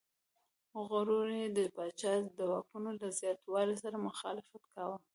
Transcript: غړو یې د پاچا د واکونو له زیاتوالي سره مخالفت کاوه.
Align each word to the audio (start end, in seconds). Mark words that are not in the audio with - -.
غړو 0.87 1.19
یې 1.35 1.45
د 1.57 1.59
پاچا 1.75 2.13
د 2.37 2.39
واکونو 2.51 2.89
له 3.01 3.07
زیاتوالي 3.19 3.75
سره 3.83 3.97
مخالفت 4.07 4.63
کاوه. 4.73 4.97